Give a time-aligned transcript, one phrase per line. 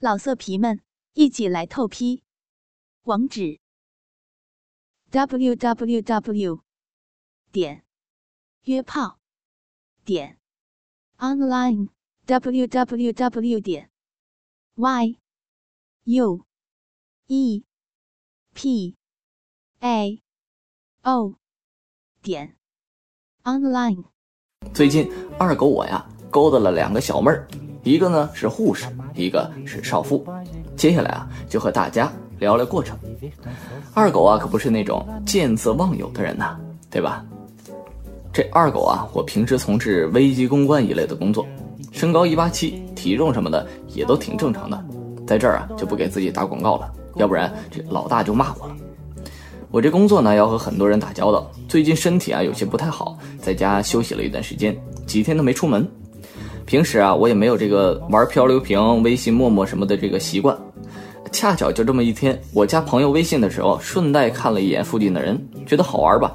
[0.00, 0.80] 老色皮们，
[1.14, 2.22] 一起来透批！
[3.02, 3.58] 网址
[5.10, 6.60] ：w w w
[7.50, 7.82] 点
[8.62, 9.18] 约炮
[10.04, 10.38] 点
[11.16, 11.88] online
[12.26, 13.90] w w w 点
[14.76, 15.18] y
[16.04, 16.46] u
[17.26, 17.64] e
[18.54, 18.96] p
[19.80, 20.22] a
[21.02, 21.34] o
[22.22, 22.56] 点
[23.42, 24.04] online。
[24.72, 25.10] 最近
[25.40, 27.48] 二狗我呀勾搭了两个小妹儿，
[27.82, 28.86] 一个呢是护士，
[29.18, 30.24] 一个是少妇。
[30.76, 32.96] 接下来啊就和大家聊聊过程。
[33.92, 36.56] 二狗啊可不是那种见色忘友的人呐，
[36.88, 37.24] 对吧？
[38.32, 41.44] 这二狗啊，我平时从事危机公关一类的工作，
[41.90, 44.84] 身高一八七，体重什么的也都挺正常的。
[45.26, 48.76] 在这儿啊就不给自己打广告了，要不然这老大就骂我了。
[49.70, 55.86] 我这工作呢要和很多人打交道，最近身体啊有些不太好，在家休息了一段时间，几天都没出门。
[56.68, 60.54] 平时啊我也没有这个玩漂流瓶、微信、陌陌什么的这个习惯。
[61.32, 66.30] 恰巧就这么一天，我加朋友微信的时候，顺带看了一眼附近的人，觉得好玩吧。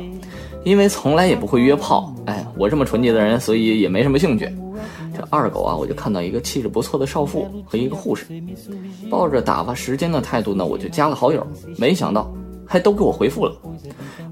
[0.64, 4.52] 因为从来也不会约炮，哎，我这么纯洁的人，所以也没什么兴趣。
[5.16, 8.26] 这二狗啊，我就看到一个气质不错的少妇和一个护士，
[9.12, 11.46] 抱着打发时间的态度呢，我就加了好友。
[11.78, 12.34] 没想到
[12.66, 13.56] 还都给我回复了，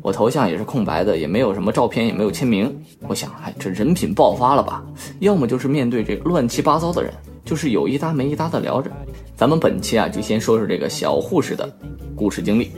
[0.02, 2.74] 我头像也是空白的，也没有什么照片，也没有签名。
[3.08, 4.84] 我想，哎，这人品爆发了吧？
[5.20, 7.14] 要么就是面对这乱七八糟的人，
[7.46, 8.92] 就是有一搭没一搭的聊着。
[9.36, 11.70] 咱们本期啊，就先说说这个小护士的
[12.16, 12.72] 故事经历。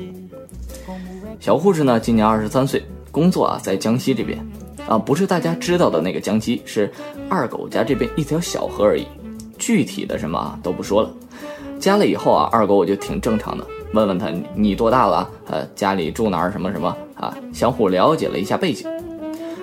[1.39, 2.81] 小护士呢，今年二十三岁。
[3.11, 4.43] 工作啊，在江西这边，
[4.87, 6.91] 啊，不是大家知道的那个江西，是
[7.29, 9.05] 二狗家这边一条小河而已。
[9.59, 11.13] 具体的什么啊都不说了。
[11.79, 13.63] 加了以后啊，二狗我就挺正常的，
[13.94, 18.89] 问问他你多大了，呃，家里住哪儿，什么什么啊，相互了解了一下背景。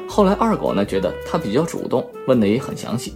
[0.08, 3.14] 后来二狗呢觉得他比较主动，问的也很详细，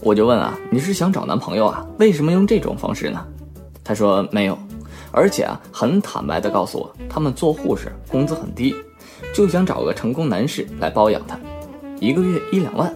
[0.00, 1.86] 我就问啊，你是想找男朋友啊？
[1.98, 3.24] 为什么用这种方式呢？
[3.84, 4.58] 他说没有，
[5.12, 8.74] 而且啊，很坦白的告诉我，他们做护士工资很低。
[9.32, 11.38] 就想找个成功男士来包养她，
[12.00, 12.92] 一个月一两万，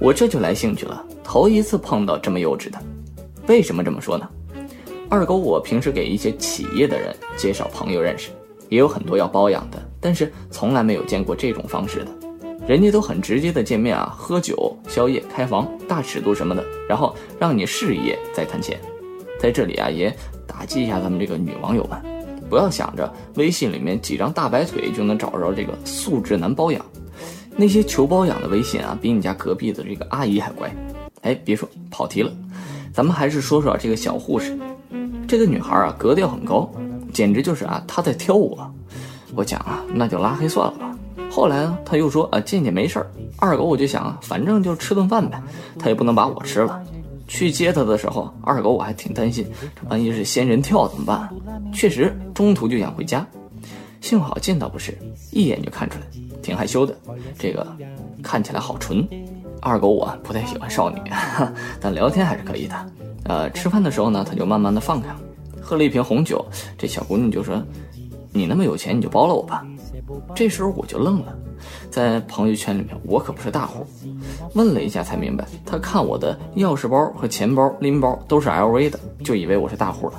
[0.00, 1.04] 我这就来兴趣了。
[1.22, 2.78] 头一次碰到这么幼稚的，
[3.46, 4.28] 为什么这么说呢？
[5.10, 8.28] 二狗，我平时给一些企业的人介绍朋友认识，
[8.68, 12.08] 也有很多要包养的，但是从来没有见过这种方式的。
[12.66, 18.78] 人家都很直接的见面啊，喝酒、宵夜、开房、大尺度什么的，然后让你试一夜再谈钱。
[19.40, 20.14] 在这里啊，也
[20.46, 21.98] 打击一下咱们这个女网友们。
[22.50, 26.84] 不要想着微信里面几张大白腿就能找着这个素质男包养，
[27.56, 30.70] 那些求包养的微信啊，比你家隔壁的这个阿姨还乖。
[31.22, 32.30] 哎，别说跑题了，
[32.92, 34.58] 咱们还是说说这个小护士。
[35.28, 36.68] 这个女孩啊，格调很高，
[37.12, 38.58] 简直就是啊，她在挑我。
[39.34, 40.96] 我讲啊，那就拉黑算了吧。
[41.30, 43.06] 后来呢，她又说啊，见见没事儿。
[43.36, 45.38] 二狗我就想啊，反正就吃顿饭呗，
[45.78, 46.82] 她也不能把我吃了。
[47.26, 51.28] 去接他的时候，二狗我还挺担心，这万一是仙人跳怎么办？
[51.74, 53.26] 确实，中途就想回家，
[54.00, 54.96] 幸好见到不是，
[55.30, 56.06] 一眼就看出来，
[56.40, 56.96] 挺害羞的，
[57.38, 57.66] 这个
[58.22, 59.06] 看起来好纯。
[59.60, 60.98] 二狗我不太喜欢少女，
[61.78, 62.74] 但聊天还是可以的。
[63.28, 65.20] 呃，吃饭的时候呢，他就慢慢的放开了，
[65.60, 66.44] 喝了一瓶红酒，
[66.76, 67.62] 这小姑娘就说
[68.32, 69.64] ：“你那么有钱，你就包了我吧。”
[70.34, 71.36] 这时候我就愣了。
[71.90, 73.84] 在朋友圈里面，我可不是大户。
[74.54, 80.14] 问了一下才明白，他看我的钥匙包和钱包、拎包都是 LV 的，就以为我是大户了，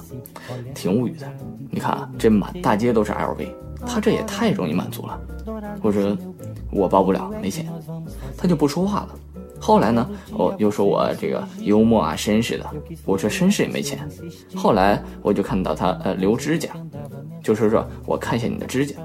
[0.76, 1.26] 挺无语的。
[1.72, 3.48] 你看啊，这满大街都是 LV，
[3.88, 5.20] 他这也太容易满足了。
[5.82, 6.16] 我说
[6.72, 7.66] 我包不了，没钱。
[8.38, 9.10] 他就不说话了。
[9.60, 12.66] 后来呢，我，又说我这个幽默啊、绅士的。
[13.06, 14.08] 我说绅士也没钱。
[14.56, 16.70] 后来我就看到他呃留指甲，
[17.44, 18.96] 就说说我看一下你的指甲。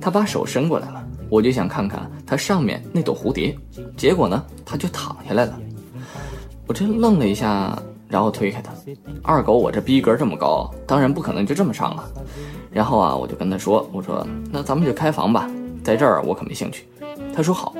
[0.00, 1.02] 他把手伸过来了。
[1.28, 3.56] 我就想看看他上面那朵蝴蝶，
[3.96, 5.58] 结果呢，他就躺下来了。
[6.68, 7.76] 我这愣了一下，
[8.08, 8.72] 然后推开他。
[9.22, 12.04] 二狗，我这逼格这么高，当然不可能就这么上了。
[12.70, 15.50] 然后啊，我就跟他说：“我说那咱们就开房吧，
[15.82, 16.86] 在这儿我可没兴趣。”
[17.34, 17.74] 他说好。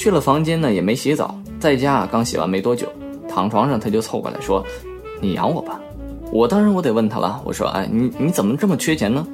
[0.00, 2.90] 去了房间呢，也没洗澡，在家刚洗完没多久，
[3.28, 4.64] 躺床上他就凑过来说
[5.20, 5.78] ：“你养我吧。”
[6.32, 9.26] 我当然我得问他了，我说：“哎，你你怎么这么缺钱呢？”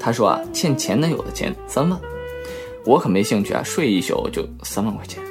[0.00, 2.00] 他说啊，欠前男友的钱三万。
[2.86, 5.22] 我可没兴趣啊，睡一宿就三万块钱。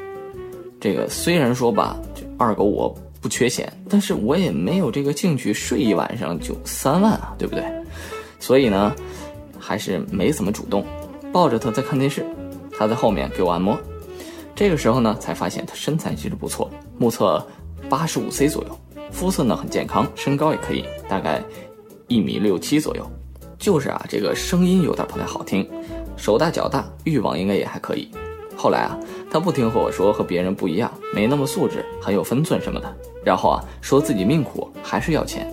[0.79, 7.63] 这个虽然说吧，就二狗我不缺钱，但是我也没有这个兴趣睡一晚上就三万啊，对不对？
[8.39, 8.93] 所以呢，
[9.57, 10.85] 还是没怎么主动，
[11.33, 12.23] 抱着他在看电视，
[12.77, 13.75] 他在后面给我按摩。
[14.57, 16.67] 这个时候呢，才发现他身材其实不错，
[16.97, 17.45] 目测
[17.87, 18.79] 八十五 C 左右，
[19.11, 21.43] 肤色呢很健康，身高也可以，大概
[22.07, 23.07] 一米六七左右。
[23.59, 25.69] 就是啊，这个声音有点不太好听。
[26.15, 28.09] 手大脚大，欲望应该也还可以。
[28.55, 28.97] 后来啊，
[29.29, 32.97] 他不停和我说和别人不一样，没那么素质，很有分寸什么的。
[33.23, 35.47] 然后啊，说自己命苦，还是要钱。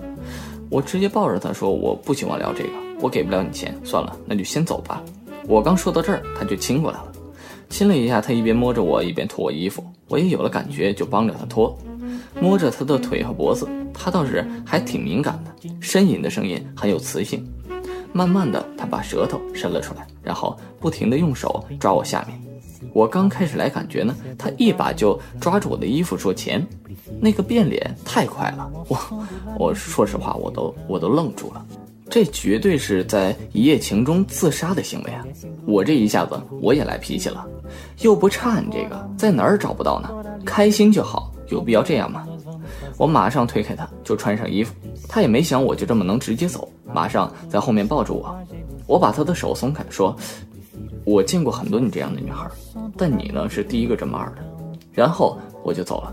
[0.71, 2.71] 我直接抱着他说：“我不喜欢聊这个，
[3.01, 5.03] 我给不了你钱，算了，那就先走吧。”
[5.47, 7.13] 我刚说到这儿，他就亲过来了，
[7.69, 11.77] 亲了一下，他一边摸着我，一边脱我衣服，我也有了感觉，就帮着他脱，
[12.41, 17.45] 摸着他的腿和脖子，他倒是还挺敏感的，呻吟的声音很有磁性。
[18.13, 22.41] 慢慢的，他把舌头伸了出来，然后不停的用手抓我下面。
[22.93, 26.65] 我刚开始来感觉呢，他一把就抓住我的衣服说钱，
[27.21, 29.27] 那个变脸太快了，我
[29.59, 31.67] 我说实话，我都我都愣住了。
[32.11, 35.25] 这绝对是在一夜情中自杀的行为啊！
[35.67, 37.45] 我这一下子我也来脾气了，
[38.01, 40.11] 又不差你这个，在哪儿找不到呢？
[40.45, 42.27] 开心就好，有必要这样吗？
[42.97, 44.75] 我马上推开他，就穿上衣服。
[45.09, 48.39] 他也没想我就这么能直接走，马上在后面抱住我。
[48.87, 50.15] 我把他的手松开，说
[51.05, 52.47] ：“我见过很多你这样的女孩，
[52.97, 54.43] 但你呢是第一个这么二的。”
[54.93, 56.13] 然后我就走了。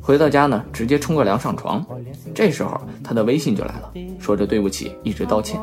[0.00, 1.84] 回到家呢，直接冲个凉上床。
[2.32, 5.60] 这时候他的微信就来了，说着对不起，一直道歉，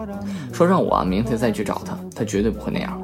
[0.52, 3.02] 说让我明天再去找他，他绝对不会那样。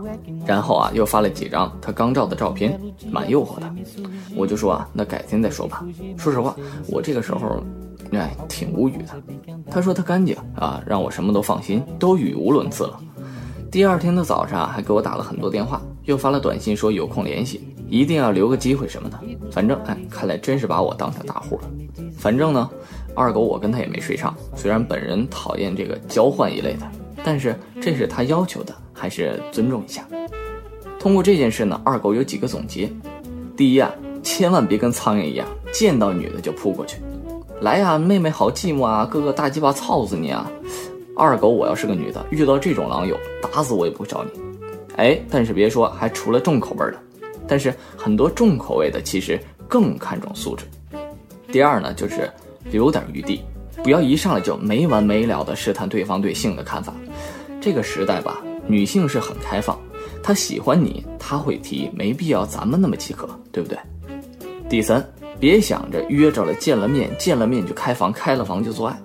[0.49, 2.81] 然后啊又发了几张他刚照的照片，
[3.11, 3.71] 蛮诱惑的。
[4.35, 5.85] 我就说啊，那改天再说吧。
[6.17, 6.55] 说实话，
[6.87, 7.63] 我这个时候，
[8.13, 9.13] 哎，挺无语的。
[9.69, 12.99] 他说他干净啊，让我什么都放心，都语无伦次了。
[13.69, 17.61] 第二天的早上还给我打了很多电话，又发了短信说有空联系。
[17.87, 19.19] 一定要留个机会什么的，
[19.51, 21.69] 反正哎，看来真是把我当成大户了。
[22.17, 22.67] 反正呢，
[23.15, 24.35] 二狗我跟他也没睡上。
[24.55, 26.89] 虽然本人讨厌这个交换一类的，
[27.23, 30.03] 但是这是他要求的，还是尊重一下。
[30.99, 32.91] 通过这件事呢，二狗有几个总结：
[33.55, 33.89] 第一啊，
[34.21, 36.97] 千万别跟苍蝇一样，见到女的就扑过去。
[37.61, 40.51] 来呀，妹妹好寂寞啊，哥哥大鸡巴操死你啊！
[41.15, 44.31] 二狗我要是个女的，遇到这种狼友，打死我也不会找你。
[44.97, 46.99] 哎，但是别说，还除了重口味的。
[47.47, 50.65] 但是很多重口味的其实更看重素质。
[51.51, 52.29] 第二呢，就是
[52.71, 53.41] 留点余地，
[53.83, 56.93] 不要一上来就没完没了的试探对方对性的看法。
[57.59, 59.77] 这个时代吧，女性是很开放，
[60.21, 63.77] 他喜欢你，他会提，没必要咱们那么饥渴，对不对？
[64.69, 65.03] 第三，
[65.39, 68.97] 别想着约着了见了面，见了面就开房，开了房就做爱。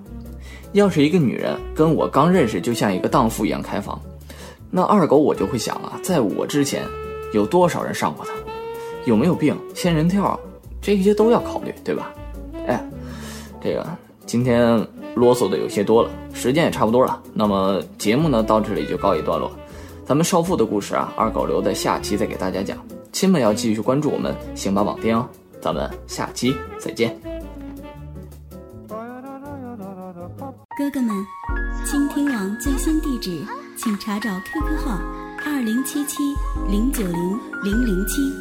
[0.73, 3.99] 要是一个女人跟我刚认识，就像一个荡妇一样开房，
[4.69, 6.83] 那二狗我就会想啊，在我之前。
[7.33, 8.31] 有多少人上过她？
[9.03, 9.57] 有没有病？
[9.73, 10.39] 仙人跳，
[10.81, 12.13] 这些都要考虑，对吧？
[12.65, 12.81] 哎，
[13.61, 13.85] 这个
[14.25, 14.77] 今天
[15.15, 17.21] 啰嗦的有些多了，时间也差不多了。
[17.33, 19.51] 那么节目呢，到这里就告一段落。
[20.07, 22.77] 咱们少妇的故事啊，二狗留在下期再给大家讲。
[23.11, 25.27] 亲们要继续关注我们行吧网店哦。
[25.59, 27.19] 咱们下期再见。
[30.77, 31.25] 哥哥们，
[31.83, 33.43] 倾听网最新地址，
[33.75, 34.99] 请查找 QQ 号。
[35.43, 36.21] 二零七七
[36.69, 38.31] 零九零零零七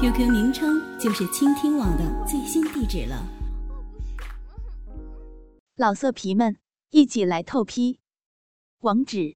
[0.00, 3.24] ，QQ 名称就是倾听网的最新地址了。
[5.76, 6.56] 老色皮们，
[6.90, 8.00] 一起来透批！
[8.80, 9.35] 网址